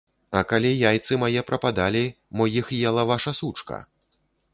[0.37, 2.01] А калі яйцы мае прападалі,
[2.39, 3.77] мо іх ела ваша сучка.